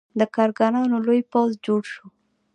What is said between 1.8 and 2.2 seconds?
شو.